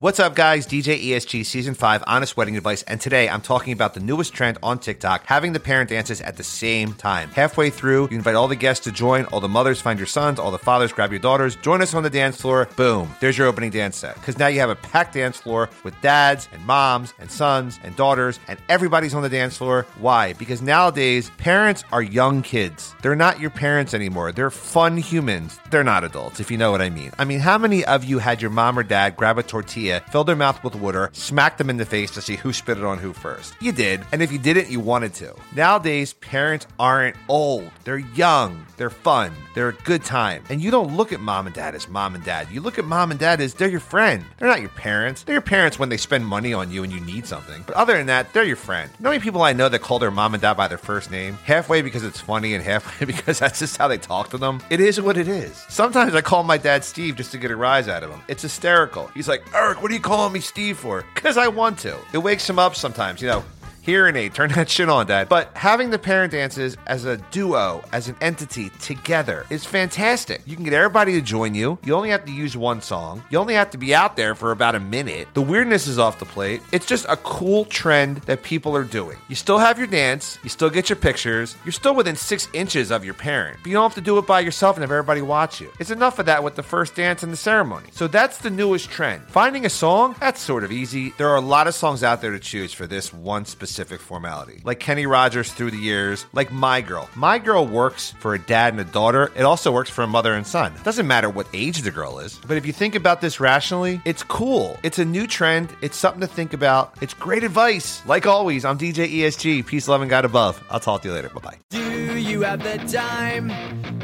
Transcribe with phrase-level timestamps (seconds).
[0.00, 0.64] What's up, guys?
[0.64, 4.56] DJ ESG Season 5 Honest Wedding Advice, and today I'm talking about the newest trend
[4.62, 7.30] on TikTok having the parent dances at the same time.
[7.30, 10.38] Halfway through, you invite all the guests to join, all the mothers find your sons,
[10.38, 12.68] all the fathers grab your daughters, join us on the dance floor.
[12.76, 14.14] Boom, there's your opening dance set.
[14.14, 17.96] Because now you have a packed dance floor with dads and moms and sons and
[17.96, 19.84] daughters, and everybody's on the dance floor.
[19.98, 20.32] Why?
[20.34, 22.94] Because nowadays, parents are young kids.
[23.02, 24.30] They're not your parents anymore.
[24.30, 25.58] They're fun humans.
[25.72, 27.10] They're not adults, if you know what I mean.
[27.18, 29.87] I mean, how many of you had your mom or dad grab a tortilla?
[30.10, 32.84] Filled their mouth with water, smacked them in the face to see who spit it
[32.84, 33.54] on who first.
[33.60, 35.34] You did, and if you didn't, you wanted to.
[35.54, 37.70] Nowadays, parents aren't old.
[37.84, 40.44] They're young, they're fun, they're a good time.
[40.50, 42.48] And you don't look at mom and dad as mom and dad.
[42.50, 44.24] You look at mom and dad as they're your friend.
[44.38, 45.22] They're not your parents.
[45.22, 47.64] They're your parents when they spend money on you and you need something.
[47.66, 48.90] But other than that, they're your friend.
[48.98, 50.78] You know how many people I know that call their mom and dad by their
[50.78, 51.34] first name?
[51.44, 54.62] Halfway because it's funny and halfway because that's just how they talk to them.
[54.70, 55.64] It is what it is.
[55.68, 58.20] Sometimes I call my dad Steve just to get a rise out of him.
[58.28, 59.08] It's hysterical.
[59.08, 61.04] He's like, Eric, what are you calling me Steve for?
[61.14, 61.96] Because I want to.
[62.12, 63.44] It wakes him up sometimes, you know.
[63.88, 65.30] Hearing aid, turn that shit on, Dad.
[65.30, 70.42] But having the parent dances as a duo, as an entity together is fantastic.
[70.44, 71.78] You can get everybody to join you.
[71.82, 73.24] You only have to use one song.
[73.30, 75.28] You only have to be out there for about a minute.
[75.32, 76.60] The weirdness is off the plate.
[76.70, 79.16] It's just a cool trend that people are doing.
[79.26, 82.90] You still have your dance, you still get your pictures, you're still within six inches
[82.90, 85.22] of your parent, but you don't have to do it by yourself and have everybody
[85.22, 85.72] watch you.
[85.80, 87.88] It's enough of that with the first dance and the ceremony.
[87.92, 89.22] So that's the newest trend.
[89.28, 91.14] Finding a song, that's sort of easy.
[91.16, 94.60] There are a lot of songs out there to choose for this one specific formality.
[94.64, 97.08] Like Kenny Rogers through the years, like My Girl.
[97.14, 99.32] My Girl works for a dad and a daughter.
[99.36, 100.72] It also works for a mother and son.
[100.74, 102.38] It doesn't matter what age the girl is.
[102.46, 104.76] But if you think about this rationally, it's cool.
[104.82, 105.74] It's a new trend.
[105.82, 106.94] It's something to think about.
[107.00, 108.04] It's great advice.
[108.06, 109.66] Like always, I'm DJ ESG.
[109.66, 110.62] Peace, love, and God above.
[110.70, 111.28] I'll talk to you later.
[111.30, 111.58] Bye bye.
[111.70, 113.48] Do you have the time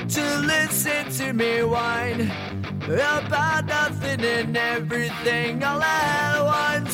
[0.09, 2.31] to listen to me whine
[2.85, 6.94] about nothing and everything all at once?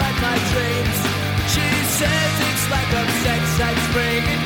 [0.00, 0.98] Like my dreams?
[1.52, 1.68] She
[1.98, 4.43] says it's like a sex that's bringing